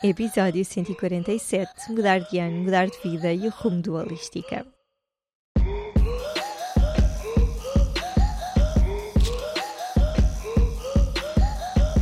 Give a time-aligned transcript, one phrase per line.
[0.00, 4.64] Episódio 147 Mudar de ano, mudar de vida e o rumo do Holística.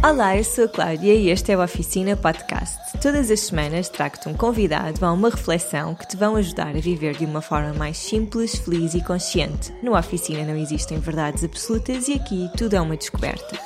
[0.04, 2.98] Olá, eu sou a Cláudia e este é o Oficina Podcast.
[3.00, 7.16] Todas as semanas trago-te um convidado a uma reflexão que te vão ajudar a viver
[7.16, 9.72] de uma forma mais simples, feliz e consciente.
[9.82, 13.65] No Oficina não existem verdades absolutas e aqui tudo é uma descoberta.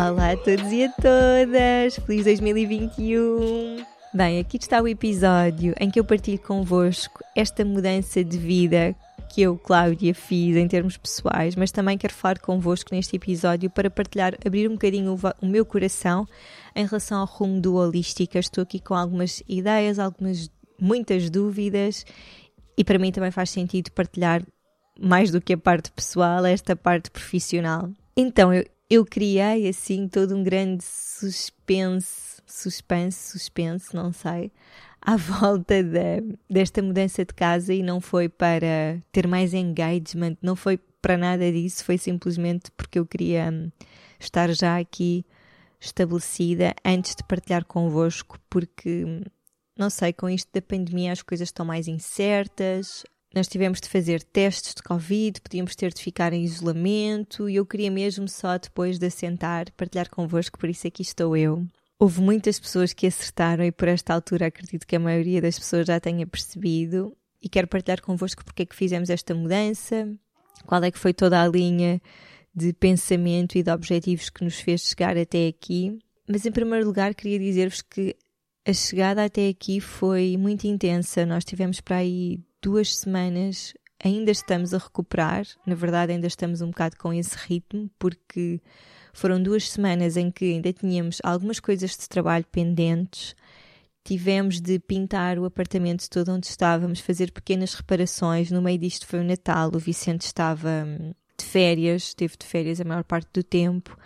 [0.00, 1.96] Olá a todos e a todas!
[2.06, 3.84] Feliz 2021!
[4.14, 8.96] Bem, aqui está o episódio em que eu partilho convosco esta mudança de vida
[9.28, 13.90] que eu, Cláudia, fiz em termos pessoais, mas também quero falar convosco neste episódio para
[13.90, 16.26] partilhar, abrir um bocadinho o, o meu coração
[16.74, 18.38] em relação ao rumo do Holística.
[18.38, 22.06] Estou aqui com algumas ideias, algumas, muitas dúvidas
[22.74, 24.42] e para mim também faz sentido partilhar
[24.98, 27.90] mais do que a parte pessoal, esta parte profissional.
[28.16, 34.50] Então, eu, eu criei assim todo um grande suspense, suspense, suspense, não sei,
[35.00, 40.56] à volta de, desta mudança de casa e não foi para ter mais engagement, não
[40.56, 43.70] foi para nada disso, foi simplesmente porque eu queria hum,
[44.18, 45.24] estar já aqui
[45.80, 49.22] estabelecida antes de partilhar convosco, porque hum,
[49.78, 54.22] não sei, com isto da pandemia as coisas estão mais incertas, nós tivemos de fazer
[54.22, 58.98] testes de Covid, podíamos ter de ficar em isolamento e eu queria mesmo só depois
[58.98, 61.64] de assentar partilhar convosco, por isso aqui estou eu.
[61.98, 65.86] Houve muitas pessoas que acertaram e por esta altura acredito que a maioria das pessoas
[65.86, 70.08] já tenha percebido e quero partilhar convosco porque é que fizemos esta mudança,
[70.66, 72.00] qual é que foi toda a linha
[72.54, 75.98] de pensamento e de objetivos que nos fez chegar até aqui.
[76.28, 78.16] Mas em primeiro lugar queria dizer-vos que
[78.66, 81.24] a chegada até aqui foi muito intensa.
[81.24, 85.46] Nós tivemos para aí duas semanas, ainda estamos a recuperar.
[85.66, 88.60] Na verdade, ainda estamos um bocado com esse ritmo, porque
[89.12, 93.34] foram duas semanas em que ainda tínhamos algumas coisas de trabalho pendentes.
[94.02, 98.50] Tivemos de pintar o apartamento todo onde estávamos, fazer pequenas reparações.
[98.50, 102.80] No meio disto foi o Natal, o Vicente estava hum, de férias, teve de férias
[102.80, 103.96] a maior parte do tempo.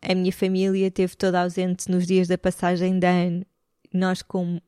[0.00, 3.46] A minha família teve toda ausente nos dias da passagem de ano.
[3.92, 4.60] Nós, com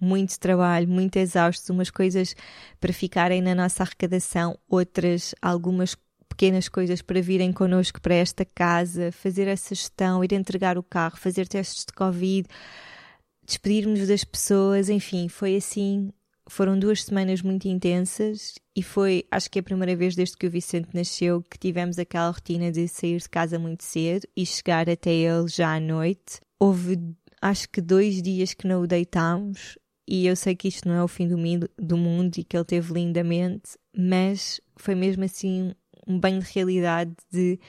[0.00, 2.34] muito trabalho, muito exaustos, umas coisas
[2.80, 5.96] para ficarem na nossa arrecadação, outras, algumas
[6.30, 11.18] pequenas coisas para virem connosco para esta casa, fazer essa gestão, ir entregar o carro,
[11.18, 12.48] fazer testes de Covid,
[13.44, 16.10] despedirmos das pessoas, enfim, foi assim.
[16.48, 20.46] Foram duas semanas muito intensas e foi, acho que é a primeira vez desde que
[20.46, 24.88] o Vicente nasceu que tivemos aquela rotina de sair de casa muito cedo e chegar
[24.88, 26.40] até ele já à noite.
[26.58, 26.98] Houve,
[27.40, 29.78] acho que dois dias que não o deitámos
[30.10, 31.36] e eu sei que isto não é o fim do,
[31.78, 35.72] do mundo e que ele teve lindamente, mas foi mesmo assim
[36.04, 37.60] um banho de realidade de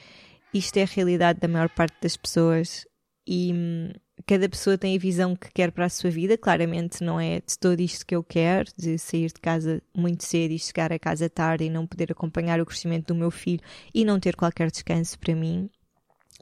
[0.52, 2.84] isto é a realidade da maior parte das pessoas
[3.24, 3.92] e hum,
[4.26, 6.36] cada pessoa tem a visão que quer para a sua vida.
[6.36, 10.50] Claramente não é de todo isto que eu quero, de sair de casa muito cedo
[10.50, 13.62] e chegar a casa tarde e não poder acompanhar o crescimento do meu filho
[13.94, 15.70] e não ter qualquer descanso para mim.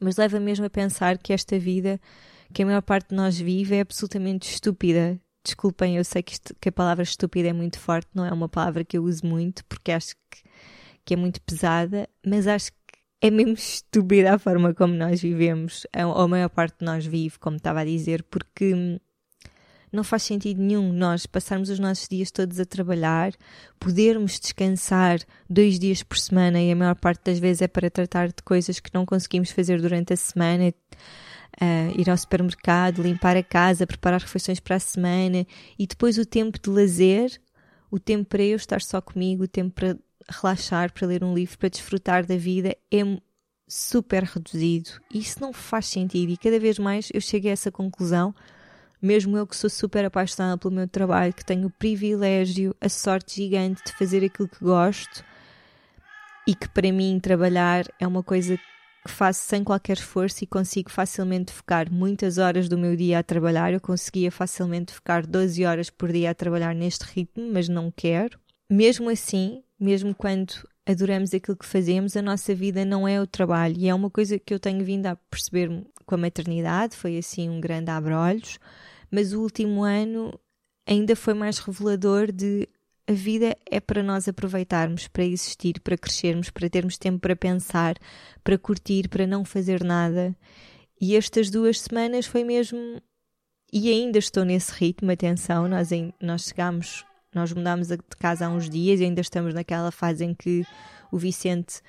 [0.01, 2.01] Mas leva mesmo a pensar que esta vida
[2.55, 5.21] que a maior parte de nós vive é absolutamente estúpida.
[5.45, 8.49] Desculpem, eu sei que, isto, que a palavra estúpida é muito forte, não é uma
[8.49, 10.43] palavra que eu uso muito, porque acho que,
[11.05, 12.79] que é muito pesada, mas acho que
[13.23, 17.39] é mesmo estúpida a forma como nós vivemos, ou a maior parte de nós vive,
[17.39, 18.99] como estava a dizer, porque hum,
[19.93, 23.33] não faz sentido nenhum nós passarmos os nossos dias todos a trabalhar,
[23.79, 25.19] podermos descansar
[25.49, 28.79] dois dias por semana e a maior parte das vezes é para tratar de coisas
[28.79, 30.73] que não conseguimos fazer durante a semana
[31.61, 35.47] uh, ir ao supermercado, limpar a casa, preparar refeições para a semana
[35.79, 37.41] e depois o tempo de lazer,
[37.91, 41.59] o tempo para eu estar só comigo, o tempo para relaxar, para ler um livro,
[41.59, 43.01] para desfrutar da vida é
[43.69, 44.91] super reduzido.
[45.13, 48.35] Isso não faz sentido e cada vez mais eu chego a essa conclusão.
[49.03, 53.37] Mesmo eu que sou super apaixonada pelo meu trabalho, que tenho o privilégio, a sorte
[53.37, 55.25] gigante de fazer aquilo que gosto
[56.47, 58.59] e que para mim trabalhar é uma coisa
[59.07, 63.73] faço sem qualquer esforço e consigo facilmente focar muitas horas do meu dia a trabalhar.
[63.73, 68.39] Eu conseguia facilmente focar 12 horas por dia a trabalhar neste ritmo, mas não quero.
[68.71, 70.53] Mesmo assim, mesmo quando
[70.87, 73.77] adoramos aquilo que fazemos, a nossa vida não é o trabalho.
[73.79, 75.71] E é uma coisa que eu tenho vindo a perceber
[76.05, 78.59] com a maternidade, foi assim um grande abre-olhos,
[79.11, 80.39] mas o último ano
[80.87, 82.69] ainda foi mais revelador de
[83.11, 87.97] a vida é para nós aproveitarmos, para existir, para crescermos, para termos tempo para pensar,
[88.45, 90.33] para curtir, para não fazer nada.
[91.01, 93.03] E estas duas semanas foi mesmo.
[93.73, 95.89] E ainda estou nesse ritmo, atenção, nós,
[96.21, 97.05] nós chegámos,
[97.35, 100.65] nós mudámos de casa há uns dias e ainda estamos naquela fase em que
[101.11, 101.81] o Vicente,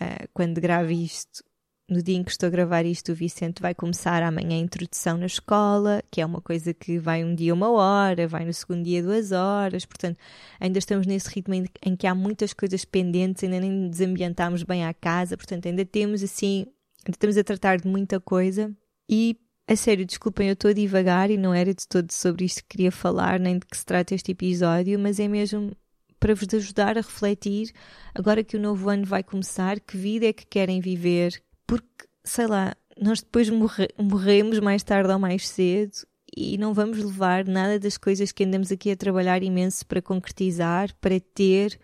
[0.00, 1.42] uh, quando grava isto,
[1.88, 5.18] no dia em que estou a gravar isto, o Vicente vai começar amanhã a introdução
[5.18, 8.84] na escola, que é uma coisa que vai um dia uma hora, vai no segundo
[8.84, 10.18] dia duas horas, portanto,
[10.58, 14.94] ainda estamos nesse ritmo em que há muitas coisas pendentes, ainda nem desambientámos bem a
[14.94, 16.66] casa, portanto, ainda temos assim,
[17.04, 18.74] ainda estamos a tratar de muita coisa.
[19.08, 19.36] E
[19.68, 22.68] a sério, desculpem, eu estou a divagar e não era de todo sobre isto que
[22.70, 25.76] queria falar, nem de que se trata este episódio, mas é mesmo
[26.18, 27.70] para vos ajudar a refletir,
[28.14, 32.46] agora que o novo ano vai começar, que vida é que querem viver, porque, sei
[32.46, 36.06] lá, nós depois morre morremos mais tarde ou mais cedo
[36.36, 40.94] e não vamos levar nada das coisas que andamos aqui a trabalhar imenso para concretizar,
[41.00, 41.78] para ter,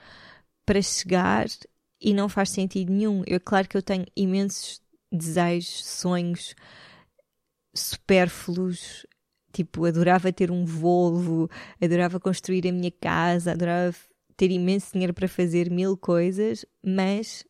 [0.67, 1.47] para chegar
[2.01, 3.23] e não faz sentido nenhum.
[3.27, 4.81] Eu, claro que eu tenho imensos
[5.13, 6.55] desejos, sonhos
[7.75, 9.07] supérfluos,
[9.53, 11.49] tipo, adorava ter um Volvo,
[11.81, 13.95] adorava construir a minha casa, adorava
[14.37, 17.45] ter imenso dinheiro para fazer mil coisas, mas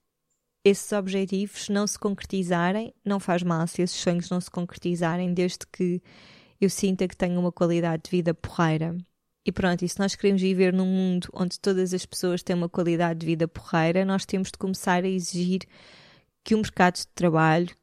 [0.65, 5.67] esses objetivos não se concretizarem, não faz mal se esses sonhos não se concretizarem, desde
[5.73, 6.03] que
[6.61, 8.97] eu sinta que tenho uma qualidade de vida porreira.
[9.45, 12.69] E pronto, e se nós queremos viver num mundo onde todas as pessoas têm uma
[12.69, 15.61] qualidade de vida porreira, nós temos de começar a exigir
[16.45, 17.75] que o mercado de trabalho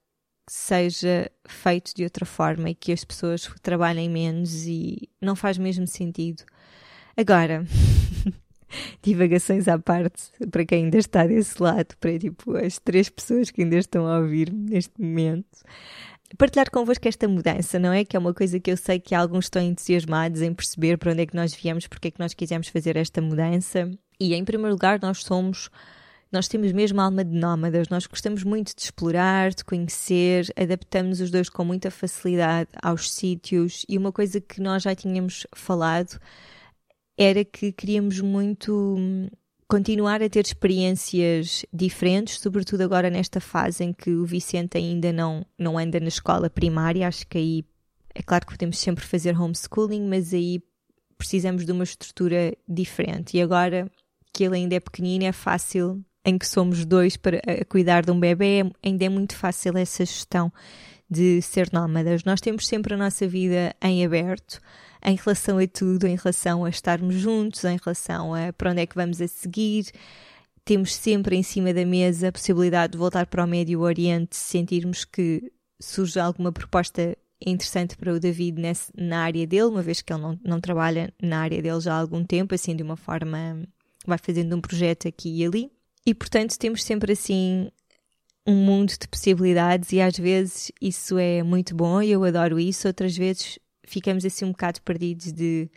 [0.50, 5.88] seja feito de outra forma e que as pessoas trabalhem menos e não faz mesmo
[5.88, 6.44] sentido.
[7.18, 7.66] Agora,
[9.02, 13.62] divagações à parte, para quem ainda está desse lado, para tipo as três pessoas que
[13.62, 15.58] ainda estão a ouvir neste momento.
[16.38, 18.04] Partilhar convosco esta mudança, não é?
[18.04, 21.22] Que é uma coisa que eu sei que alguns estão entusiasmados em perceber para onde
[21.22, 23.90] é que nós viemos, porque é que nós quisemos fazer esta mudança.
[24.20, 25.70] E em primeiro lugar, nós somos
[26.30, 31.32] nós temos mesmo alma de nómadas, nós gostamos muito de explorar, de conhecer, adaptamos os
[31.32, 36.20] dois com muita facilidade aos sítios e uma coisa que nós já tínhamos falado
[37.18, 39.28] era que queríamos muito hum,
[39.68, 45.46] continuar a ter experiências diferentes, sobretudo agora nesta fase em que o Vicente ainda não,
[45.58, 47.08] não anda na escola primária.
[47.08, 47.66] Acho que aí
[48.14, 50.62] é claro que podemos sempre fazer homeschooling, mas aí
[51.18, 53.36] precisamos de uma estrutura diferente.
[53.36, 53.90] E agora
[54.32, 58.20] que ele ainda é pequenino, é fácil, em que somos dois para cuidar de um
[58.20, 60.52] bebê, ainda é muito fácil essa gestão
[61.10, 62.24] de ser nómadas.
[62.24, 64.62] Nós temos sempre a nossa vida em aberto
[65.04, 68.86] em relação a tudo, em relação a estarmos juntos, em relação a para onde é
[68.86, 69.86] que vamos a seguir.
[70.66, 74.50] Temos sempre em cima da mesa a possibilidade de voltar para o Médio Oriente se
[74.52, 78.60] sentirmos que surge alguma proposta interessante para o David
[78.98, 82.00] na área dele, uma vez que ele não, não trabalha na área dele já há
[82.00, 83.62] algum tempo, assim de uma forma,
[84.06, 85.72] vai fazendo um projeto aqui e ali.
[86.06, 87.70] E portanto temos sempre assim
[88.48, 92.88] um mundo de possibilidades e às vezes isso é muito bom e eu adoro isso,
[92.88, 95.70] outras vezes ficamos assim um bocado perdidos de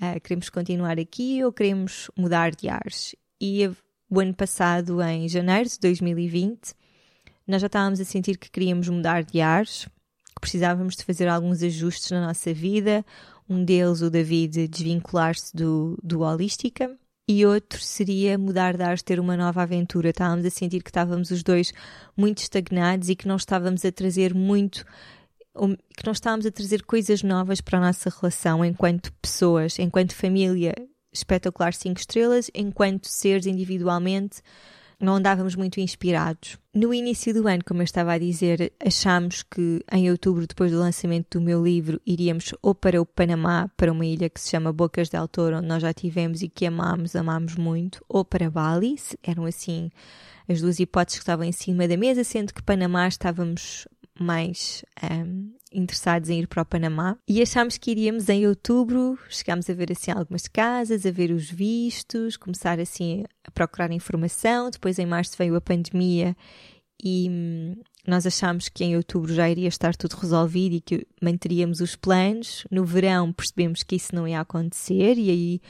[0.00, 3.14] uh, queremos continuar aqui ou queremos mudar de ares.
[3.38, 3.70] E
[4.08, 6.72] o ano passado, em janeiro de 2020,
[7.46, 9.86] nós já estávamos a sentir que queríamos mudar de ares,
[10.34, 13.04] que precisávamos de fazer alguns ajustes na nossa vida.
[13.46, 16.96] Um deles, o David, desvincular-se do, do Holística.
[17.26, 20.10] E outro seria mudar de ares, ter uma nova aventura.
[20.10, 21.72] Estávamos a sentir que estávamos os dois
[22.14, 24.84] muito estagnados e que não estávamos a trazer muito
[25.96, 30.74] que nós estávamos a trazer coisas novas para a nossa relação enquanto pessoas, enquanto família
[31.12, 34.42] espetacular 5 estrelas, enquanto seres individualmente
[35.00, 36.58] não andávamos muito inspirados.
[36.74, 40.78] No início do ano, como eu estava a dizer, achámos que em outubro, depois do
[40.78, 44.72] lançamento do meu livro, iríamos ou para o Panamá, para uma ilha que se chama
[44.72, 48.96] Bocas del Toro, onde nós já tivemos e que amámos, amámos muito, ou para Bali,
[49.22, 49.90] eram assim
[50.48, 53.86] as duas hipóteses que estavam em cima da mesa, sendo que Panamá estávamos
[54.18, 59.18] mais um, interessados em ir para o Panamá e achámos que iríamos em outubro.
[59.28, 64.70] Chegámos a ver assim algumas casas, a ver os vistos, começar assim a procurar informação.
[64.70, 66.36] Depois em março veio a pandemia
[67.02, 67.74] e hum,
[68.06, 72.66] nós achámos que em outubro já iria estar tudo resolvido e que manteríamos os planos.
[72.70, 75.60] No verão percebemos que isso não ia acontecer e aí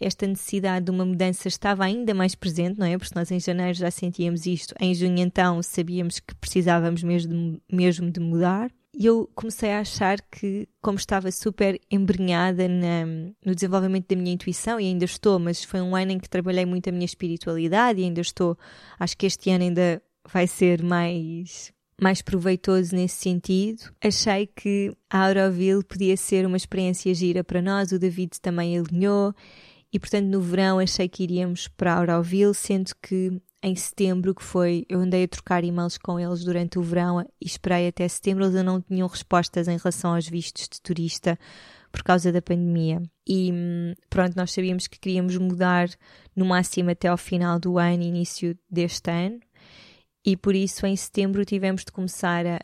[0.00, 2.98] esta necessidade de uma mudança estava ainda mais presente, não é?
[2.98, 8.10] Porque nós em janeiro já sentíamos isto, em junho então sabíamos que precisávamos mesmo mesmo
[8.10, 8.70] de mudar.
[8.94, 13.06] E eu comecei a achar que, como estava super embrenhada na,
[13.44, 16.66] no desenvolvimento da minha intuição, e ainda estou, mas foi um ano em que trabalhei
[16.66, 18.56] muito a minha espiritualidade e ainda estou,
[18.98, 23.94] acho que este ano ainda vai ser mais mais proveitoso nesse sentido.
[24.02, 29.32] Achei que a Auroville podia ser uma experiência gira para nós, o David também alinhou
[29.92, 34.84] e portanto no verão achei que iríamos para Auroville, sendo que em setembro, que foi,
[34.88, 38.64] eu andei a trocar e-mails com eles durante o verão e esperei até setembro, eles
[38.64, 41.38] não tinham respostas em relação aos vistos de turista
[41.92, 43.00] por causa da pandemia.
[43.28, 43.52] E
[44.10, 45.88] pronto, nós sabíamos que queríamos mudar
[46.34, 49.38] no máximo até ao final do ano, início deste ano.
[50.24, 52.58] e por isso em setembro tivemos de começar a,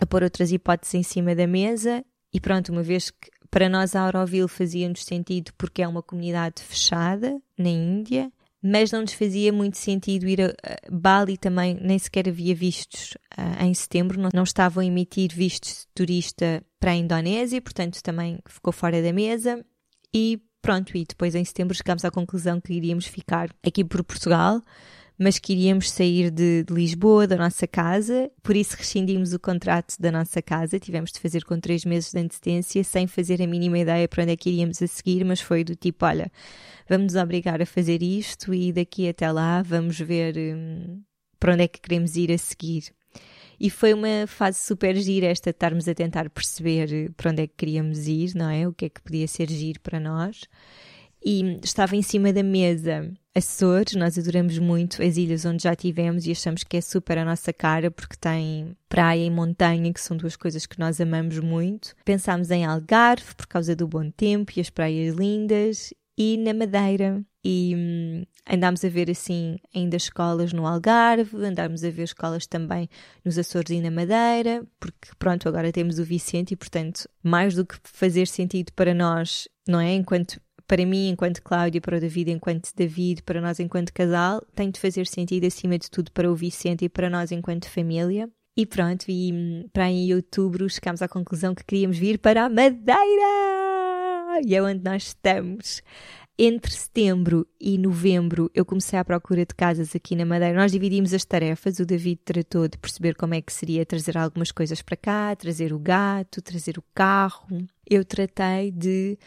[0.00, 3.96] a pôr outras hipóteses em cima da mesa e pronto, uma vez que para nós
[3.96, 9.52] a Auroville fazia-nos sentido porque é uma comunidade fechada na Índia, mas não nos fazia
[9.52, 10.54] muito sentido ir a,
[10.90, 15.80] Bali também, nem sequer havia vistos uh, em setembro, não, não estavam a emitir vistos
[15.80, 19.64] de turista para a Indonésia, portanto também ficou fora da mesa.
[20.12, 24.60] E pronto, e depois em setembro chegámos à conclusão que iríamos ficar aqui por Portugal,
[25.22, 30.10] mas queríamos sair de, de, Lisboa, da nossa casa, por isso rescindimos o contrato da
[30.10, 30.80] nossa casa.
[30.80, 34.32] Tivemos de fazer com três meses de antecedência, sem fazer a mínima ideia para onde
[34.32, 36.32] é que iríamos a seguir, mas foi do tipo: olha,
[36.88, 41.02] vamos nos obrigar a fazer isto e daqui até lá vamos ver hum,
[41.38, 42.84] para onde é que queremos ir a seguir.
[43.60, 47.46] E foi uma fase super gira esta de estarmos a tentar perceber para onde é
[47.46, 48.66] que queríamos ir, não é?
[48.66, 50.48] O que é que podia ser giro para nós
[51.24, 56.26] e estava em cima da mesa Açores, nós adoramos muito as ilhas onde já tivemos
[56.26, 60.16] e achamos que é super a nossa cara porque tem praia e montanha, que são
[60.16, 61.94] duas coisas que nós amamos muito.
[62.04, 67.24] Pensámos em Algarve por causa do bom tempo e as praias lindas e na Madeira.
[67.42, 72.88] E hum, andámos a ver assim ainda escolas no Algarve, andámos a ver escolas também
[73.24, 77.64] nos Açores e na Madeira, porque pronto, agora temos o Vicente e portanto, mais do
[77.64, 79.94] que fazer sentido para nós, não é?
[79.94, 84.70] Enquanto para mim, enquanto Cláudia, para o David, enquanto David, para nós, enquanto casal, tem
[84.70, 88.30] de fazer sentido acima de tudo para o Vicente e para nós, enquanto família.
[88.56, 92.48] E pronto, e hum, para em outubro chegámos à conclusão que queríamos vir para a
[92.48, 92.94] Madeira!
[94.46, 95.82] E é onde nós estamos.
[96.38, 100.56] Entre setembro e novembro eu comecei à procura de casas aqui na Madeira.
[100.56, 101.80] Nós dividimos as tarefas.
[101.80, 105.72] O David tratou de perceber como é que seria trazer algumas coisas para cá, trazer
[105.72, 107.48] o gato, trazer o carro.
[107.84, 109.18] Eu tratei de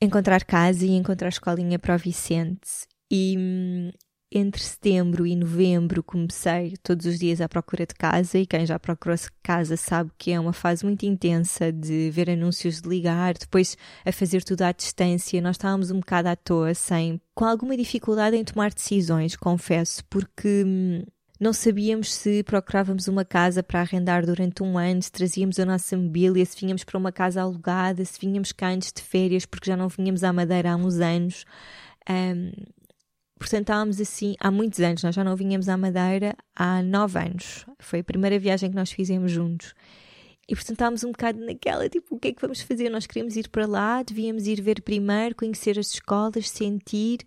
[0.00, 2.86] encontrar casa e encontrar escolinha para o Vicente.
[3.10, 3.90] E hum,
[4.32, 8.78] entre setembro e novembro comecei todos os dias à procura de casa e quem já
[8.78, 13.76] procurou casa sabe que é uma fase muito intensa de ver anúncios de ligar, depois
[14.04, 15.40] a fazer tudo à distância.
[15.40, 20.62] Nós estávamos um bocado à toa, sem, com alguma dificuldade em tomar decisões, confesso, porque
[20.64, 21.02] hum,
[21.40, 25.96] não sabíamos se procurávamos uma casa para arrendar durante um ano, se trazíamos a nossa
[25.96, 29.76] mobília, se vinhamos para uma casa alugada, se vinhamos cá antes de férias, porque já
[29.76, 31.46] não vinhamos à Madeira há uns anos.
[32.08, 32.52] Um,
[33.38, 37.64] portanto, estávamos assim há muitos anos, nós já não vinhamos à Madeira há nove anos.
[37.78, 39.74] Foi a primeira viagem que nós fizemos juntos.
[40.46, 42.90] E portanto estávamos um bocado naquela, tipo, o que é que vamos fazer?
[42.90, 47.20] Nós queríamos ir para lá, devíamos ir ver primeiro, conhecer as escolas, sentir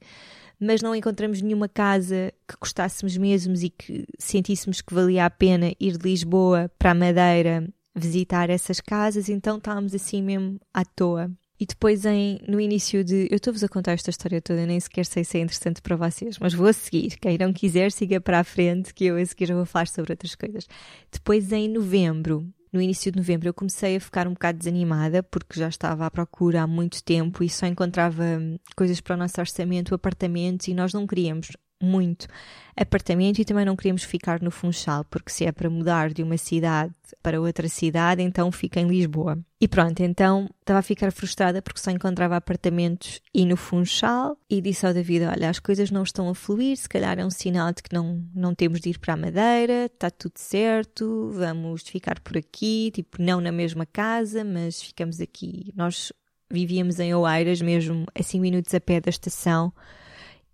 [0.64, 5.74] mas não encontramos nenhuma casa que gostássemos mesmos e que sentíssemos que valia a pena
[5.80, 11.32] ir de Lisboa para a Madeira visitar essas casas, então estávamos assim mesmo à toa.
[11.60, 13.28] E depois, em, no início de.
[13.30, 16.38] Eu estou-vos a contar esta história toda, nem sequer sei se é interessante para vocês,
[16.40, 17.18] mas vou seguir.
[17.18, 20.36] Quem não quiser, siga para a frente, que eu a seguir vou falar sobre outras
[20.36, 20.68] coisas.
[21.12, 25.60] Depois, em novembro, no início de novembro eu comecei a ficar um bocado desanimada porque
[25.60, 29.40] já estava à procura há muito tempo e só encontrava hum, coisas para o nosso
[29.40, 31.52] orçamento, apartamentos e nós não queríamos
[31.82, 32.28] muito
[32.76, 36.38] apartamento e também não queríamos ficar no Funchal, porque se é para mudar de uma
[36.38, 39.38] cidade para outra cidade, então fica em Lisboa.
[39.62, 44.60] E pronto, então estava a ficar frustrada porque só encontrava apartamentos e no Funchal e
[44.60, 47.72] disse ao David, olha, as coisas não estão a fluir, se calhar é um sinal
[47.72, 52.20] de que não, não temos de ir para a Madeira, está tudo certo, vamos ficar
[52.20, 55.72] por aqui, tipo, não na mesma casa, mas ficamos aqui.
[55.76, 56.12] Nós
[56.52, 59.72] vivíamos em Oeiras, mesmo a 5 minutos a pé da estação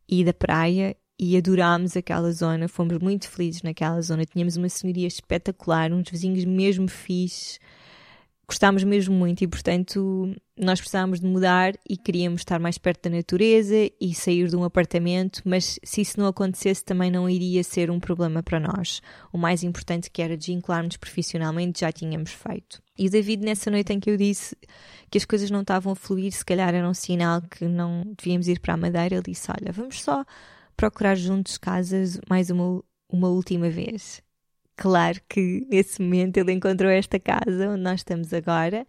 [0.07, 4.23] e da praia, e adorámos aquela zona, fomos muito felizes naquela zona.
[4.23, 7.59] Tínhamos uma senhoria espetacular, uns vizinhos mesmo fixes,
[8.47, 13.17] gostámos mesmo muito e, portanto, nós precisávamos de mudar e queríamos estar mais perto da
[13.17, 17.91] natureza e sair de um apartamento, mas se isso não acontecesse também não iria ser
[17.91, 19.01] um problema para nós.
[19.31, 22.81] O mais importante que era desvincular-nos profissionalmente já tínhamos feito.
[22.97, 24.55] E o David, nessa noite em que eu disse
[25.11, 28.47] que as coisas não estavam a fluir, se calhar era um sinal que não devíamos
[28.47, 30.25] ir para a Madeira, ele disse: Olha, vamos só
[30.79, 32.81] procurar juntos casas mais uma,
[33.11, 34.23] uma última vez.
[34.77, 38.87] Claro que nesse momento ele encontrou esta casa onde nós estamos agora,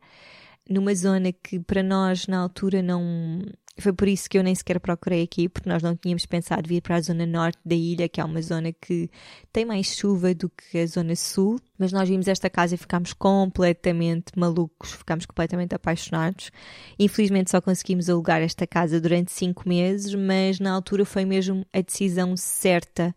[0.69, 3.43] numa zona que para nós na altura não,
[3.79, 6.81] foi por isso que eu nem sequer procurei aqui, porque nós não tínhamos pensado vir
[6.83, 9.11] para a zona norte da ilha, que é uma zona que
[9.53, 11.59] tem mais chuva do que a zona sul.
[11.79, 16.51] Mas nós vimos esta casa e ficámos completamente malucos, ficámos completamente apaixonados.
[16.99, 21.81] Infelizmente só conseguimos alugar esta casa durante cinco meses, mas na altura foi mesmo a
[21.81, 23.15] decisão certa.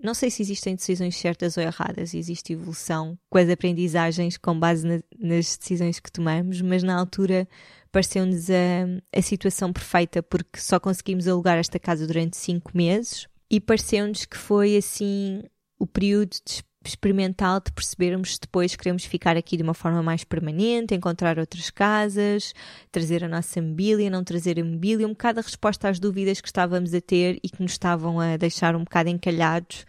[0.00, 4.86] Não sei se existem decisões certas ou erradas, existe evolução com as aprendizagens com base
[4.86, 7.48] na, nas decisões que tomamos, mas na altura
[7.90, 13.60] pareceu-nos a, a situação perfeita porque só conseguimos alugar esta casa durante cinco meses e
[13.60, 15.42] pareceu-nos que foi assim
[15.78, 20.24] o período de experimental de percebermos se depois queremos ficar aqui de uma forma mais
[20.24, 22.54] permanente, encontrar outras casas,
[22.92, 26.48] trazer a nossa mobília, não trazer a mobília, um bocado a resposta às dúvidas que
[26.48, 29.84] estávamos a ter e que nos estavam a deixar um bocado encalhados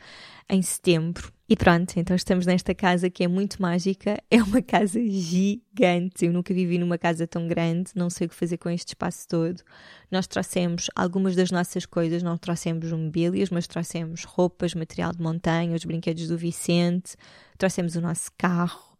[0.49, 1.36] em setembro.
[1.49, 4.21] E pronto, então estamos nesta casa que é muito mágica.
[4.29, 6.25] É uma casa gigante.
[6.25, 9.25] Eu nunca vivi numa casa tão grande, não sei o que fazer com este espaço
[9.27, 9.63] todo.
[10.11, 15.75] Nós trouxemos algumas das nossas coisas, não trouxemos mobílias, mas trouxemos roupas, material de montanha,
[15.75, 17.15] os brinquedos do Vicente,
[17.57, 18.97] trouxemos o nosso carro.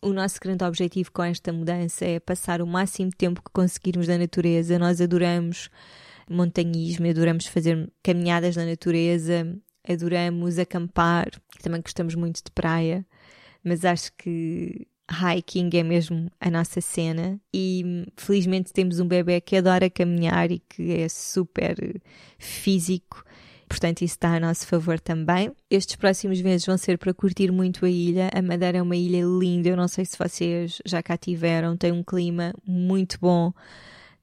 [0.00, 4.16] O nosso grande objetivo com esta mudança é passar o máximo tempo que conseguirmos da
[4.16, 4.78] natureza.
[4.78, 5.68] Nós adoramos
[6.30, 9.44] montanhismo, adoramos fazer caminhadas na natureza,
[9.88, 11.30] adoramos acampar,
[11.62, 13.04] também gostamos muito de praia,
[13.62, 19.56] mas acho que hiking é mesmo a nossa cena e felizmente temos um bebê que
[19.56, 22.00] adora caminhar e que é super
[22.38, 23.24] físico.
[23.68, 25.50] Portanto, isso está a nosso favor também.
[25.70, 28.28] Estes próximos meses vão ser para curtir muito a ilha.
[28.34, 29.70] A Madeira é uma ilha linda.
[29.70, 31.74] Eu não sei se vocês já cá tiveram.
[31.74, 33.50] Tem um clima muito bom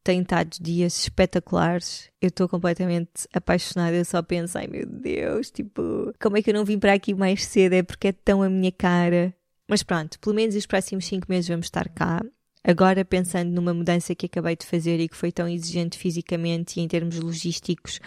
[0.03, 2.09] tem estado dias espetaculares.
[2.21, 3.95] Eu estou completamente apaixonada.
[3.95, 7.13] Eu só penso, ai meu Deus, tipo, como é que eu não vim para aqui
[7.13, 7.73] mais cedo?
[7.73, 9.33] É porque é tão a minha cara.
[9.67, 12.21] Mas pronto, pelo menos os próximos 5 meses vamos estar cá.
[12.63, 16.83] Agora, pensando numa mudança que acabei de fazer e que foi tão exigente fisicamente e
[16.83, 18.01] em termos logísticos,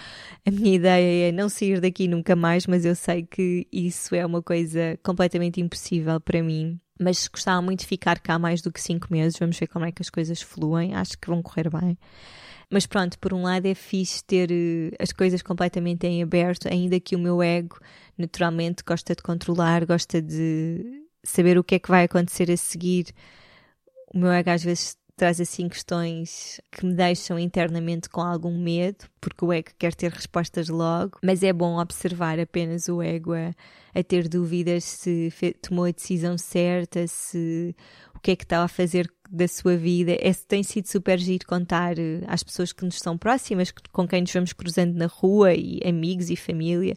[0.46, 4.26] a minha ideia é não sair daqui nunca mais, mas eu sei que isso é
[4.26, 8.80] uma coisa completamente impossível para mim mas gostava muito de ficar cá mais do que
[8.80, 9.38] cinco meses.
[9.38, 10.94] Vamos ver como é que as coisas fluem.
[10.94, 11.98] Acho que vão correr bem.
[12.70, 16.98] Mas pronto, por um lado é fixe ter uh, as coisas completamente em aberto, ainda
[16.98, 17.78] que o meu ego
[18.16, 23.08] naturalmente gosta de controlar, gosta de saber o que é que vai acontecer a seguir.
[24.14, 29.04] O meu ego às vezes traz assim questões que me deixam internamente com algum medo,
[29.20, 33.52] porque o ego quer ter respostas logo, mas é bom observar apenas o ego a,
[33.94, 37.72] a ter dúvidas se tomou a decisão certa, se
[38.12, 40.10] o que é que está a fazer da sua vida.
[40.10, 44.22] É, tem sido super giro contar eh, às pessoas que nos são próximas, com quem
[44.22, 46.96] nos vamos cruzando na rua, e amigos e família.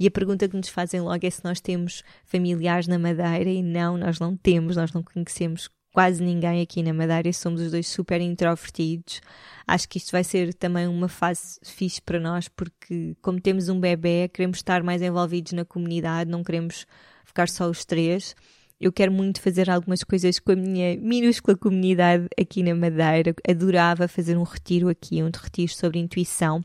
[0.00, 3.62] E a pergunta que nos fazem logo é se nós temos familiares na Madeira, e
[3.62, 7.88] não, nós não temos, nós não conhecemos quase ninguém aqui na Madeira, somos os dois
[7.88, 9.22] super introvertidos.
[9.66, 13.80] Acho que isto vai ser também uma fase fixe para nós, porque como temos um
[13.80, 16.86] bebê, queremos estar mais envolvidos na comunidade, não queremos
[17.24, 18.36] ficar só os três.
[18.78, 23.34] Eu quero muito fazer algumas coisas com a minha minúscula comunidade aqui na Madeira.
[23.48, 26.62] Adorava fazer um retiro aqui, um retiro sobre intuição.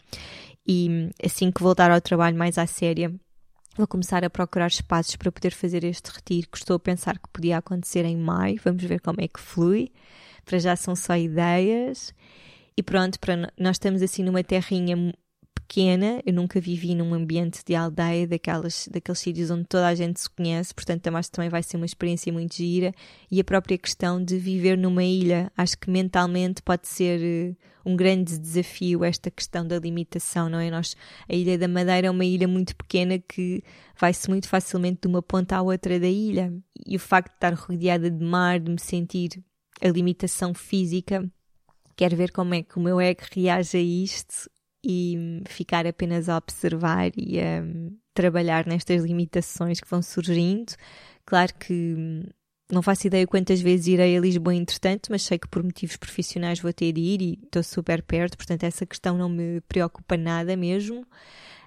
[0.67, 3.09] E assim que voltar ao trabalho mais à séria,
[3.75, 7.29] Vou começar a procurar espaços para poder fazer este retiro, que estou a pensar que
[7.31, 8.59] podia acontecer em maio.
[8.63, 9.91] Vamos ver como é que flui.
[10.43, 12.13] Para já são só ideias.
[12.75, 15.13] E pronto, para nós estamos assim numa terrinha
[15.71, 20.19] pequena, eu nunca vivi num ambiente de aldeia, daquelas, daqueles sítios onde toda a gente
[20.19, 22.93] se conhece, portanto, também vai ser uma experiência muito gira.
[23.31, 27.55] E a própria questão de viver numa ilha, acho que mentalmente pode ser eh,
[27.85, 30.69] um grande desafio esta questão da limitação, não é?
[30.69, 30.93] Nós,
[31.29, 33.63] a Ilha da Madeira é uma ilha muito pequena que
[33.97, 36.53] vai-se muito facilmente de uma ponta à outra da ilha.
[36.85, 39.41] E o facto de estar rodeada de mar, de me sentir
[39.81, 41.25] a limitação física,
[41.95, 44.49] quero ver como é que o meu ego reage a isto
[44.83, 47.63] e ficar apenas a observar e a
[48.13, 50.73] trabalhar nestas limitações que vão surgindo.
[51.25, 51.95] Claro que
[52.71, 56.59] não faço ideia quantas vezes irei a Lisboa entretanto, mas sei que por motivos profissionais
[56.59, 60.55] vou ter de ir e estou super perto, portanto essa questão não me preocupa nada
[60.55, 61.05] mesmo.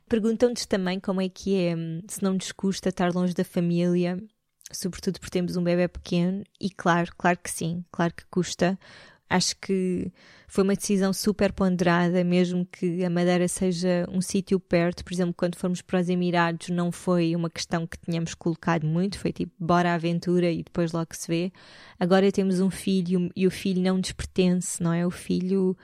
[0.08, 1.74] Perguntam-nos também como é que é,
[2.08, 4.18] se não nos custa estar longe da família,
[4.72, 8.78] sobretudo porque temos um bebê pequeno, e claro, claro que sim, claro que custa,
[9.34, 10.12] Acho que
[10.46, 15.04] foi uma decisão super ponderada, mesmo que a Madeira seja um sítio perto.
[15.04, 19.18] Por exemplo, quando fomos para os Emirados, não foi uma questão que tínhamos colocado muito,
[19.18, 21.52] foi tipo, bora à aventura e depois logo se vê.
[21.98, 25.04] Agora temos um filho e o filho não nos pertence, não é?
[25.04, 25.76] O filho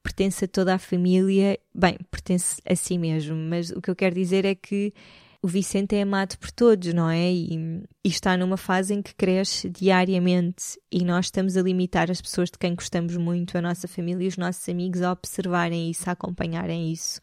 [0.00, 4.14] pertence a toda a família, bem, pertence a si mesmo, mas o que eu quero
[4.14, 4.94] dizer é que
[5.42, 7.32] o Vicente é amado por todos, não é?
[7.32, 12.22] E, e, está numa fase em que cresce diariamente e nós estamos a limitar as
[12.22, 16.08] pessoas de quem gostamos muito, a nossa família e os nossos amigos a observarem isso,
[16.08, 17.18] a acompanharem isso.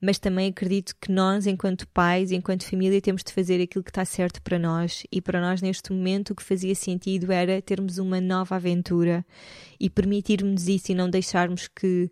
[0.00, 4.04] Mas também acredito que nós, enquanto pais, enquanto família, temos de fazer aquilo que está
[4.04, 5.02] certo para nós.
[5.10, 9.26] E para nós, neste momento, o que fazia sentido era termos uma nova aventura
[9.80, 12.08] e permitirmos isso e não deixarmos que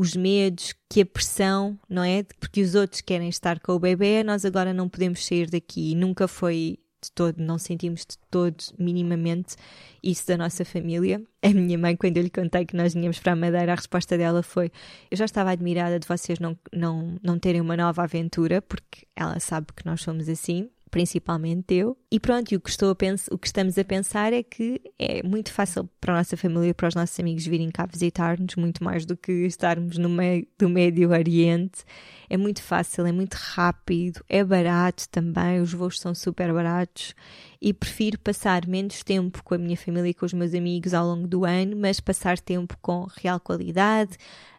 [0.00, 2.22] os medos, que a pressão, não é?
[2.38, 5.94] Porque os outros querem estar com o bebê, nós agora não podemos sair daqui.
[5.94, 9.56] Nunca foi de todo, não sentimos de todo, minimamente,
[10.02, 11.22] isso da nossa família.
[11.42, 14.16] A minha mãe, quando eu lhe contei que nós vinhamos para a Madeira, a resposta
[14.16, 14.72] dela foi:
[15.10, 19.38] Eu já estava admirada de vocês não, não, não terem uma nova aventura, porque ela
[19.38, 20.70] sabe que nós somos assim.
[20.90, 21.96] Principalmente eu.
[22.10, 22.96] E pronto, e o que, estou a
[23.30, 26.88] o que estamos a pensar é que é muito fácil para a nossa família, para
[26.88, 31.10] os nossos amigos virem cá visitar-nos, muito mais do que estarmos no meio do Médio
[31.10, 31.84] Oriente.
[32.28, 37.14] É muito fácil, é muito rápido, é barato também, os voos são super baratos
[37.60, 41.06] e prefiro passar menos tempo com a minha família e com os meus amigos ao
[41.06, 44.16] longo do ano, mas passar tempo com real qualidade,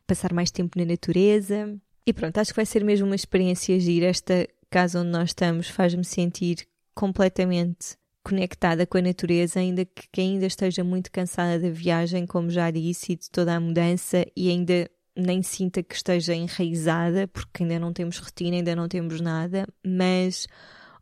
[0.08, 1.76] passar mais tempo na natureza.
[2.06, 5.68] E pronto, acho que vai ser mesmo uma experiência gira esta casa onde nós estamos
[5.68, 11.70] faz-me sentir completamente conectada com a natureza, ainda que, que, ainda esteja muito cansada da
[11.70, 16.34] viagem, como já disse, e de toda a mudança, e ainda nem sinta que esteja
[16.34, 20.48] enraizada, porque ainda não temos rotina, ainda não temos nada, mas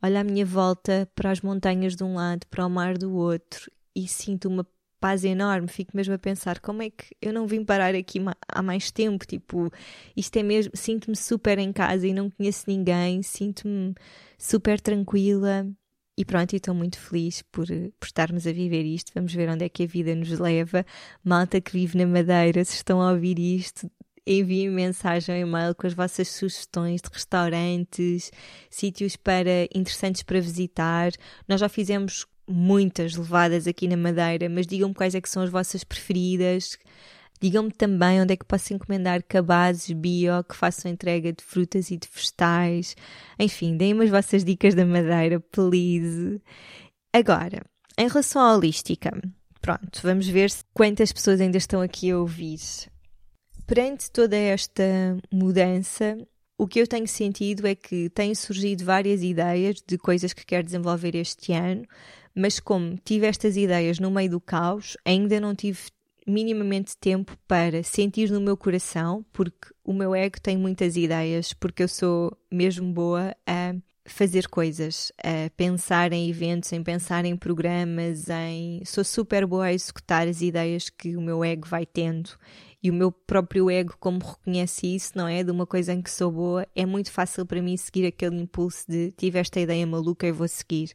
[0.01, 3.71] olho à minha volta para as montanhas de um lado, para o mar do outro,
[3.95, 4.65] e sinto uma
[4.99, 5.67] paz enorme.
[5.67, 9.25] Fico mesmo a pensar como é que eu não vim parar aqui há mais tempo.
[9.25, 9.71] Tipo,
[10.15, 10.71] isto é mesmo.
[10.75, 13.93] Sinto-me super em casa e não conheço ninguém, sinto-me
[14.37, 15.67] super tranquila.
[16.17, 19.11] E pronto, estou muito feliz por, por estarmos a viver isto.
[19.15, 20.85] Vamos ver onde é que a vida nos leva.
[21.23, 23.89] Malta que vive na Madeira, se estão a ouvir isto,
[24.27, 28.31] enviem mensagem e-mail com as vossas sugestões de restaurantes,
[28.69, 31.11] sítios para interessantes para visitar.
[31.47, 35.49] Nós já fizemos muitas levadas aqui na Madeira, mas digam-me quais é que são as
[35.49, 36.77] vossas preferidas.
[37.41, 41.97] Digam-me também onde é que posso encomendar cabazes bio que façam entrega de frutas e
[41.97, 42.95] de vegetais.
[43.39, 46.41] Enfim, deem-me as vossas dicas da Madeira, please.
[47.13, 47.63] Agora,
[47.97, 49.11] em relação à holística,
[49.61, 52.59] pronto, vamos ver quantas pessoas ainda estão aqui a ouvir.
[53.65, 54.83] Perante toda esta
[55.31, 56.17] mudança,
[56.57, 60.65] o que eu tenho sentido é que têm surgido várias ideias de coisas que quero
[60.65, 61.85] desenvolver este ano,
[62.35, 65.79] mas como tive estas ideias no meio do caos, ainda não tive
[66.25, 71.83] minimamente tempo para sentir no meu coração, porque o meu ego tem muitas ideias, porque
[71.83, 78.27] eu sou mesmo boa a fazer coisas, a pensar em eventos, em pensar em programas,
[78.29, 82.31] em sou super boa a executar as ideias que o meu ego vai tendo.
[82.81, 85.43] E o meu próprio ego, como reconhece isso, não é?
[85.43, 88.85] De uma coisa em que sou boa, é muito fácil para mim seguir aquele impulso
[88.87, 90.93] de tive esta ideia maluca e vou seguir.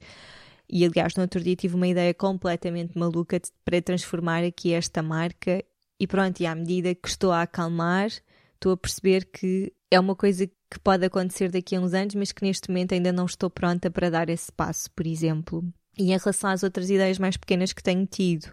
[0.68, 5.03] E aliás, no outro dia tive uma ideia completamente maluca de, para transformar aqui esta
[5.03, 5.62] marca.
[5.98, 8.09] E pronto, e à medida que estou a acalmar,
[8.55, 12.33] estou a perceber que é uma coisa que pode acontecer daqui a uns anos, mas
[12.33, 15.62] que neste momento ainda não estou pronta para dar esse passo, por exemplo.
[15.96, 18.53] E em relação às outras ideias mais pequenas que tenho tido,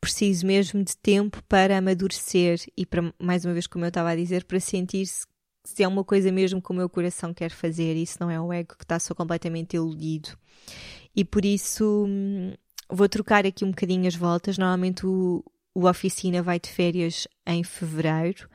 [0.00, 4.16] preciso mesmo de tempo para amadurecer e para, mais uma vez, como eu estava a
[4.16, 5.26] dizer, para sentir se,
[5.64, 7.96] se é uma coisa mesmo que o meu coração quer fazer.
[7.96, 10.30] Isso não é o ego que está só completamente iludido
[11.14, 12.52] e por isso hum,
[12.90, 14.58] vou trocar aqui um bocadinho as voltas.
[14.58, 18.48] Normalmente o, o oficina vai de férias em fevereiro,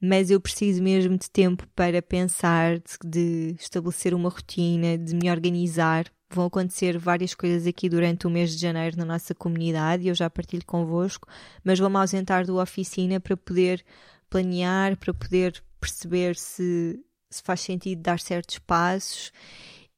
[0.00, 5.30] mas eu preciso mesmo de tempo para pensar, de, de estabelecer uma rotina, de me
[5.30, 6.06] organizar.
[6.30, 10.30] Vão acontecer várias coisas aqui durante o mês de janeiro na nossa comunidade eu já
[10.30, 11.28] partilho convosco,
[11.62, 13.84] mas vou-me ausentar do oficina para poder
[14.30, 16.98] planear, para poder perceber se,
[17.28, 19.30] se faz sentido dar certos passos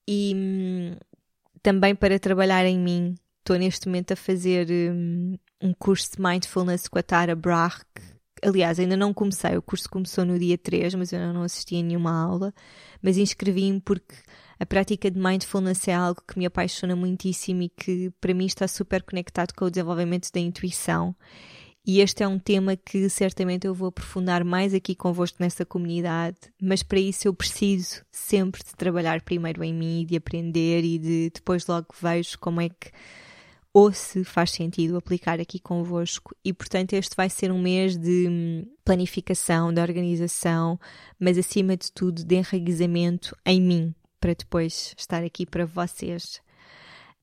[0.09, 0.96] e, hum,
[1.64, 3.14] também para trabalhar em mim.
[3.38, 7.83] Estou neste momento a fazer um, um curso de mindfulness com a Tara Brach.
[8.42, 11.83] Aliás, ainda não comecei, o curso começou no dia 3, mas eu não assisti a
[11.83, 12.53] nenhuma aula.
[13.03, 14.14] Mas inscrevi-me porque
[14.61, 18.68] a prática de mindfulness é algo que me apaixona muitíssimo e que para mim está
[18.68, 21.16] super conectado com o desenvolvimento da intuição
[21.86, 26.36] e este é um tema que certamente eu vou aprofundar mais aqui convosco nessa comunidade,
[26.60, 31.30] mas para isso eu preciso sempre de trabalhar primeiro em mim, de aprender e de
[31.34, 32.90] depois logo vejo como é que
[33.74, 36.34] ou se faz sentido aplicar aqui convosco.
[36.44, 40.78] E portanto, este vai ser um mês de hum, planificação, de organização,
[41.18, 46.40] mas acima de tudo de enraizamento em mim, para depois estar aqui para vocês.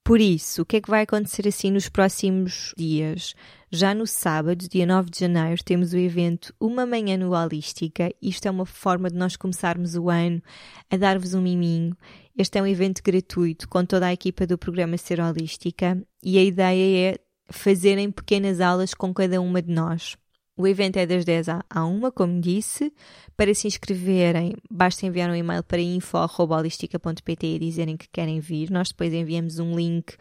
[0.04, 3.34] Por isso, o que é que vai acontecer assim nos próximos dias?
[3.74, 8.14] Já no sábado, dia 9 de janeiro, temos o evento Uma Manhã no Holística.
[8.22, 10.42] Isto é uma forma de nós começarmos o ano
[10.90, 11.96] a dar-vos um miminho.
[12.38, 16.44] Este é um evento gratuito com toda a equipa do programa Ser Holística e a
[16.44, 17.18] ideia é
[17.50, 20.18] fazerem pequenas aulas com cada uma de nós.
[20.58, 22.92] O evento é das 10 à 1, como disse.
[23.38, 28.70] Para se inscreverem, basta enviar um e-mail para info.holistica.pt e dizerem que querem vir.
[28.70, 30.18] Nós depois enviamos um link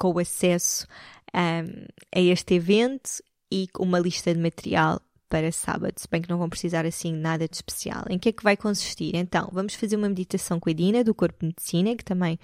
[0.00, 0.86] com o acesso
[1.34, 6.38] um, a este evento e uma lista de material para sábado, se bem que não
[6.38, 8.04] vão precisar assim nada de especial.
[8.10, 9.14] Em que é que vai consistir?
[9.14, 12.38] Então, vamos fazer uma meditação com a Dina, do Corpo de Medicina, que também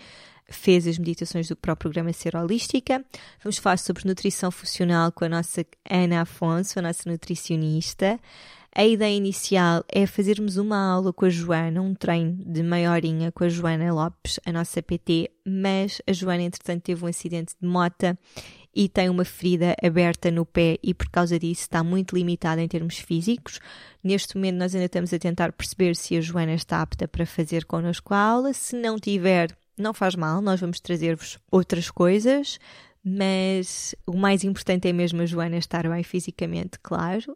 [0.49, 3.05] fez as meditações do próprio programa Ser Holística.
[3.43, 8.21] Vamos falar sobre nutrição funcional com a nossa Ana Afonso, a nossa nutricionista.
[8.73, 13.33] A ideia inicial é fazermos uma aula com a Joana, um treino de meia horinha
[13.33, 17.67] com a Joana Lopes, a nossa PT, mas a Joana, entretanto, teve um acidente de
[17.67, 18.19] mota
[18.77, 22.69] e tem uma ferida aberta no pé e por causa disso está muito limitada em
[22.69, 23.59] termos físicos.
[24.05, 27.65] Neste momento nós ainda estamos a tentar perceber se a Joana está apta para fazer
[27.65, 28.53] connosco a aula.
[28.53, 32.59] Se não tiver, não faz mal, nós vamos trazer-vos outras coisas,
[33.03, 37.35] mas o mais importante é mesmo a Joana estar bem fisicamente, claro.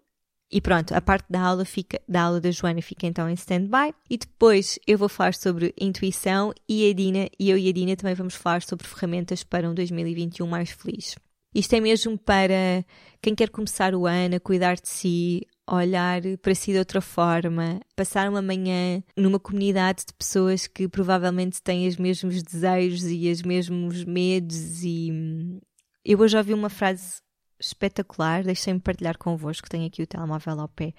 [0.53, 3.95] E pronto, a parte da aula, fica, da aula da Joana fica então em stand-by.
[4.11, 7.97] E depois eu vou falar sobre intuição e a Dina, e eu e a Dina
[7.97, 11.15] também vamos falar sobre ferramentas para um 2021 mais feliz.
[11.55, 12.85] Isto é mesmo para
[13.21, 17.81] quem quer começar o ano a cuidar de si, olhar para si de outra forma,
[17.97, 23.43] passar uma manhã numa comunidade de pessoas que provavelmente têm os mesmos desejos e os
[23.43, 25.61] mesmos medos e hum,
[26.05, 27.21] eu hoje ouvi uma frase
[27.59, 30.95] espetacular, deixei-me partilhar convosco, tenho aqui o telemóvel ao pé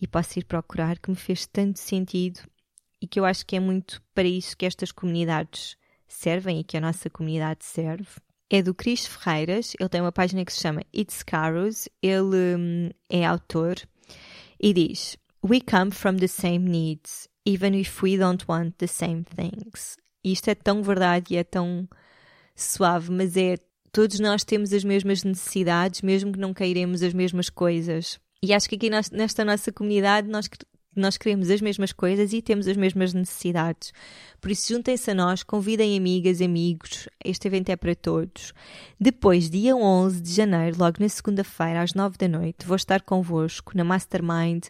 [0.00, 2.40] e posso ir procurar, que me fez tanto sentido
[3.00, 6.76] e que eu acho que é muito para isso que estas comunidades servem e que
[6.76, 8.23] a nossa comunidade serve.
[8.50, 12.90] É do Cris Ferreiras, ele tem uma página que se chama It's Caros, ele hum,
[13.08, 13.76] é autor
[14.60, 19.24] e diz: We come from the same needs, even if we don't want the same
[19.24, 19.96] things.
[20.22, 21.88] E isto é tão verdade e é tão
[22.54, 23.56] suave, mas é
[23.92, 28.18] todos nós temos as mesmas necessidades, mesmo que não queiremos as mesmas coisas.
[28.42, 30.48] E acho que aqui nesta nossa comunidade nós,
[31.00, 33.92] nós queremos as mesmas coisas e temos as mesmas necessidades.
[34.40, 37.08] Por isso, juntem-se a nós, convidem amigas, amigos.
[37.24, 38.52] Este evento é para todos.
[39.00, 43.76] Depois, dia 11 de janeiro, logo na segunda-feira, às 9 da noite, vou estar convosco
[43.76, 44.64] na Mastermind,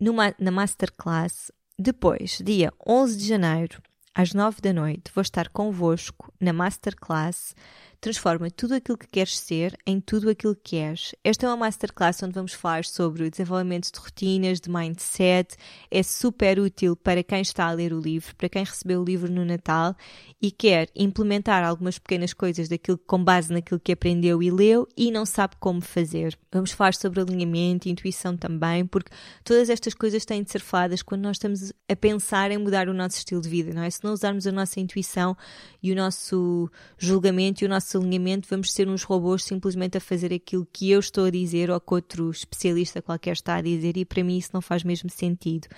[0.00, 1.50] numa, na Masterclass.
[1.78, 3.80] Depois, dia 11 de janeiro,
[4.18, 7.54] às nove da noite, vou estar convosco na Masterclass
[8.00, 11.16] Transforma tudo aquilo que queres ser em tudo aquilo que és.
[11.24, 15.56] Esta é uma masterclass onde vamos falar sobre desenvolvimento de rotinas, de mindset.
[15.90, 19.28] É super útil para quem está a ler o livro, para quem recebeu o livro
[19.28, 19.96] no Natal
[20.40, 25.10] e quer implementar algumas pequenas coisas daquilo com base naquilo que aprendeu e leu e
[25.10, 26.38] não sabe como fazer.
[26.52, 29.10] Vamos falar sobre alinhamento, intuição também, porque
[29.42, 32.94] todas estas coisas têm de ser faladas quando nós estamos a pensar em mudar o
[32.94, 33.90] nosso estilo de vida, não é?
[33.90, 35.36] Se não usarmos a nossa intuição
[35.82, 40.00] e o nosso julgamento e o nosso nosso alinhamento vamos ser uns robôs simplesmente a
[40.00, 43.96] fazer aquilo que eu estou a dizer ou que outro especialista qualquer está a dizer
[43.96, 45.68] e para mim isso não faz mesmo sentido.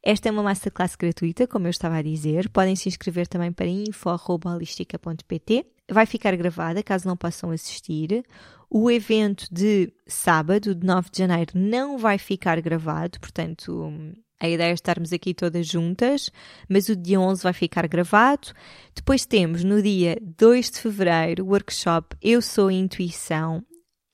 [0.00, 2.48] Esta é uma masterclass gratuita, como eu estava a dizer.
[2.50, 5.66] Podem se inscrever também para info.holistica.pt.
[5.90, 8.24] Vai ficar gravada caso não possam assistir.
[8.70, 13.92] O evento de sábado, de 9 de janeiro, não vai ficar gravado, portanto,
[14.40, 16.30] a ideia é estarmos aqui todas juntas,
[16.68, 18.52] mas o dia 11 vai ficar gravado.
[18.94, 23.64] Depois temos no dia 2 de fevereiro o workshop Eu Sou Intuição.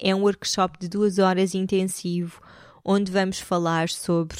[0.01, 2.41] É um workshop de duas horas intensivo,
[2.83, 4.39] onde vamos falar sobre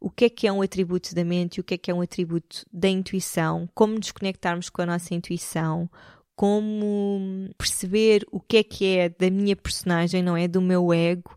[0.00, 1.94] o que é que é um atributo da mente e o que é que é
[1.94, 5.88] um atributo da intuição, como nos conectarmos com a nossa intuição,
[6.34, 10.48] como perceber o que é que é da minha personagem, não é?
[10.48, 11.36] Do meu ego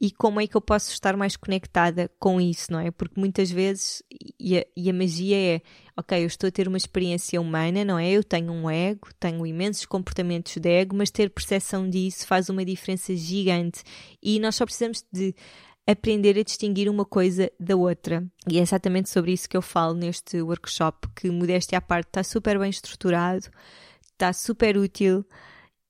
[0.00, 2.90] e como é que eu posso estar mais conectada com isso, não é?
[2.90, 4.02] Porque muitas vezes,
[4.38, 5.60] e a, e a, magia é,
[5.94, 8.10] ok, eu estou a ter uma experiência humana, não é?
[8.10, 12.64] Eu tenho um ego, tenho imensos comportamentos de ego, mas ter percepção disso faz uma
[12.64, 13.82] diferença gigante
[14.22, 15.34] e nós só precisamos de
[15.86, 18.26] aprender a distinguir uma coisa da outra.
[18.48, 22.22] E é exatamente sobre isso que eu falo neste workshop, que modéstia à parte está
[22.22, 23.50] super bem estruturado,
[24.12, 25.26] está super útil.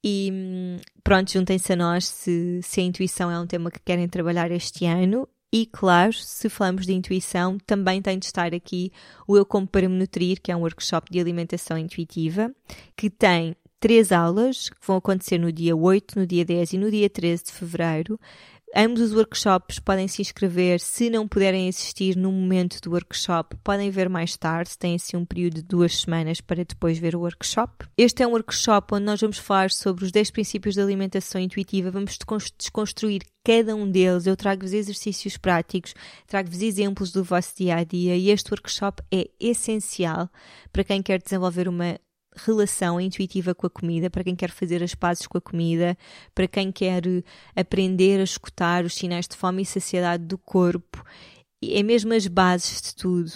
[0.02, 4.50] E pronto, juntem-se a nós se, se a intuição é um tema que querem trabalhar
[4.50, 5.28] este ano.
[5.52, 8.92] E claro, se falamos de intuição, também tem de estar aqui
[9.26, 12.54] o Eu Como Para Me Nutrir, que é um workshop de alimentação intuitiva,
[12.96, 16.90] que tem três aulas que vão acontecer no dia 8, no dia 10 e no
[16.90, 18.20] dia 13 de fevereiro.
[18.74, 20.78] Ambos os workshops podem se inscrever.
[20.78, 24.78] Se não puderem assistir no momento do workshop, podem ver mais tarde.
[24.78, 27.86] Tem assim um período de duas semanas para depois ver o workshop.
[27.98, 31.90] Este é um workshop onde nós vamos falar sobre os 10 princípios da alimentação intuitiva.
[31.90, 32.16] Vamos
[32.56, 34.26] desconstruir cada um deles.
[34.26, 35.92] Eu trago-vos exercícios práticos,
[36.28, 40.30] trago-vos exemplos do vosso dia a dia e este workshop é essencial
[40.72, 41.98] para quem quer desenvolver uma
[42.36, 45.96] relação intuitiva com a comida, para quem quer fazer as pazes com a comida,
[46.34, 47.02] para quem quer
[47.54, 51.04] aprender a escutar os sinais de fome e saciedade do corpo.
[51.62, 53.32] É mesmo as bases de tudo.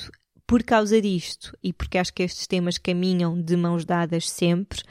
[0.46, 4.82] Por causa disto, e porque acho que estes temas caminham de mãos dadas sempre,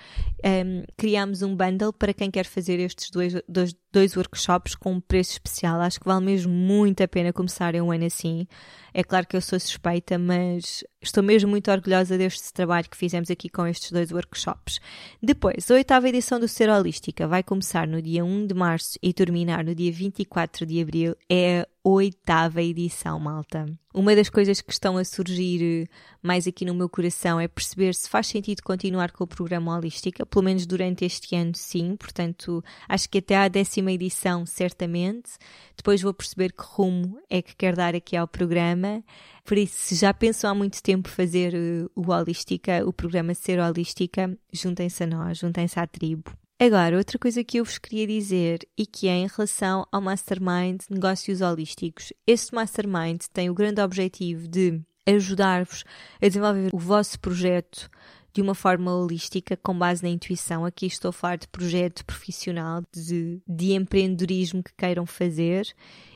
[0.44, 5.00] um, criámos um bundle para quem quer fazer estes dois, dois, dois workshops com um
[5.00, 5.80] preço especial.
[5.80, 8.48] Acho que vale mesmo muito a pena começarem um ano assim.
[8.94, 13.30] É claro que eu sou suspeita, mas estou mesmo muito orgulhosa deste trabalho que fizemos
[13.32, 14.80] aqui com estes dois workshops.
[15.22, 19.14] Depois, a oitava edição do Ser Holística vai começar no dia 1 de março e
[19.14, 21.16] terminar no dia 24 de abril.
[21.30, 23.66] É a oitava edição, malta.
[23.94, 25.90] Uma das coisas que estão a surgir
[26.24, 30.26] mais aqui no meu coração é perceber se faz sentido continuar com o programa Holística,
[30.26, 31.98] pelo menos durante este ano, sim.
[31.98, 35.32] Portanto, acho que até à décima edição, certamente.
[35.76, 39.04] Depois vou perceber que rumo é que quer dar aqui ao programa.
[39.44, 43.60] Por isso, se já pensam há muito tempo fazer uh, o Holística, o programa Ser
[43.60, 46.32] Holística, juntem-se a nós, juntem-se à tribo.
[46.60, 50.82] Agora, outra coisa que eu vos queria dizer e que é em relação ao Mastermind
[50.90, 52.14] Negócios Holísticos.
[52.26, 55.84] Este Mastermind tem o grande objetivo de ajudar-vos
[56.22, 57.90] a desenvolver o vosso projeto
[58.34, 60.66] de uma forma holística, com base na intuição.
[60.66, 65.68] Aqui estou a falar de projeto profissional, de, de empreendedorismo que queiram fazer.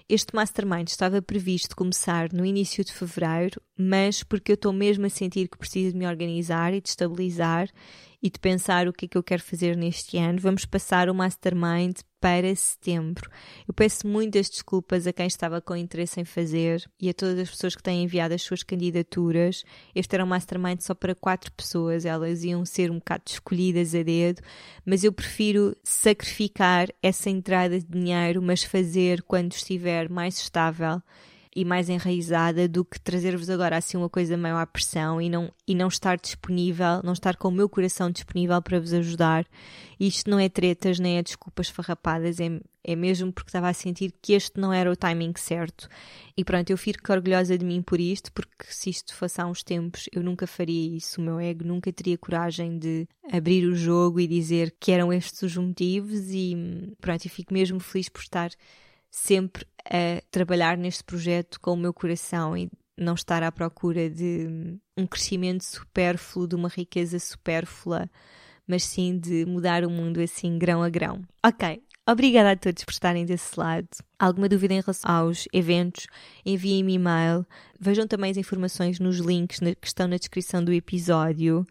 [0.09, 5.09] Este mastermind estava previsto começar no início de fevereiro, mas porque eu estou mesmo a
[5.09, 7.69] sentir que preciso de me organizar e de estabilizar
[8.23, 11.13] e de pensar o que é que eu quero fazer neste ano, vamos passar o
[11.13, 13.29] mastermind para setembro.
[13.67, 17.49] Eu peço muitas desculpas a quem estava com interesse em fazer e a todas as
[17.49, 19.63] pessoas que têm enviado as suas candidaturas.
[19.93, 24.01] Este era um mastermind só para quatro pessoas, elas iam ser um bocado escolhidas a
[24.01, 24.41] dedo,
[24.85, 31.01] mas eu prefiro sacrificar essa entrada de dinheiro, mas fazer quando estiver mais estável
[31.57, 35.51] e mais enraizada do que trazer-vos agora assim uma coisa meio à pressão e não,
[35.67, 39.43] e não estar disponível, não estar com o meu coração disponível para vos ajudar.
[39.99, 44.13] isto não é tretas nem é desculpas farrapadas, é, é mesmo porque estava a sentir
[44.21, 45.89] que este não era o timing certo.
[46.37, 49.63] E pronto, eu fico orgulhosa de mim por isto, porque se isto fosse há uns
[49.63, 51.19] tempos, eu nunca faria isso.
[51.19, 55.41] O meu ego nunca teria coragem de abrir o jogo e dizer que eram estes
[55.41, 56.29] os motivos.
[56.29, 56.55] E
[57.01, 58.51] pronto, eu fico mesmo feliz por estar
[59.09, 64.77] sempre a trabalhar neste projeto com o meu coração e não estar à procura de
[64.97, 68.09] um crescimento supérfluo, de uma riqueza supérflua,
[68.67, 71.21] mas sim de mudar o mundo assim grão a grão.
[71.45, 73.87] Ok, obrigada a todos por estarem desse lado.
[74.19, 76.07] Alguma dúvida em relação aos eventos,
[76.45, 77.45] enviem-me e-mail.
[77.79, 81.65] Vejam também as informações nos links que estão na descrição do episódio.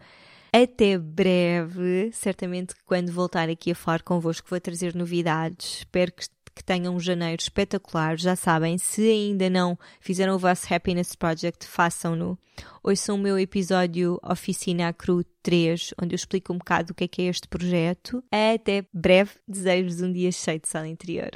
[0.53, 5.79] Até breve, certamente quando voltar aqui a falar convosco vou trazer novidades.
[5.79, 6.23] Espero que
[6.57, 8.19] que tenham um janeiro espetacular.
[8.19, 12.39] Já sabem, se ainda não fizeram o vosso Happiness Project, façam-no.
[12.97, 17.09] São o meu episódio Oficina Cru 3, onde eu explico um bocado o que é
[17.09, 18.25] que é este projeto.
[18.33, 21.31] Até breve, desejo-vos um dia cheio de sala interior.